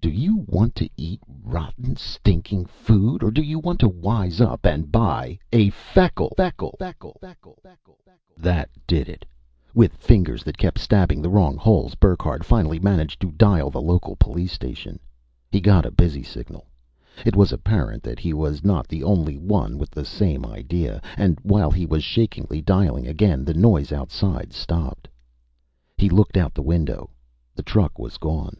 Do 0.00 0.10
you 0.10 0.44
want 0.46 0.76
to 0.76 0.88
eat 0.96 1.20
rotten, 1.42 1.96
stinking 1.96 2.66
food? 2.66 3.20
Or 3.24 3.32
do 3.32 3.42
you 3.42 3.58
want 3.58 3.80
to 3.80 3.88
wise 3.88 4.40
up 4.40 4.64
and 4.64 4.92
buy 4.92 5.40
a 5.52 5.70
Feckle, 5.70 6.32
Feckle, 6.36 6.76
Feckle" 6.78 7.60
That 8.38 8.70
did 8.86 9.08
it. 9.08 9.24
With 9.74 9.92
fingers 9.96 10.44
that 10.44 10.56
kept 10.56 10.78
stabbing 10.78 11.20
the 11.20 11.28
wrong 11.28 11.56
holes, 11.56 11.96
Burckhardt 11.96 12.44
finally 12.44 12.78
managed 12.78 13.20
to 13.22 13.32
dial 13.32 13.70
the 13.70 13.80
local 13.82 14.14
police 14.14 14.52
station. 14.52 15.00
He 15.50 15.60
got 15.60 15.84
a 15.84 15.90
busy 15.90 16.22
signal 16.22 16.68
it 17.26 17.34
was 17.34 17.50
apparent 17.50 18.04
that 18.04 18.20
he 18.20 18.32
was 18.32 18.62
not 18.62 18.86
the 18.86 19.02
only 19.02 19.36
one 19.36 19.78
with 19.78 19.90
the 19.90 20.04
same 20.04 20.46
idea 20.46 21.02
and 21.16 21.40
while 21.42 21.72
he 21.72 21.86
was 21.86 22.04
shakingly 22.04 22.62
dialing 22.62 23.08
again, 23.08 23.44
the 23.44 23.54
noise 23.54 23.90
outside 23.90 24.52
stopped. 24.52 25.08
He 25.96 26.08
looked 26.08 26.36
out 26.36 26.54
the 26.54 26.62
window. 26.62 27.10
The 27.56 27.64
truck 27.64 27.98
was 27.98 28.16
gone. 28.16 28.58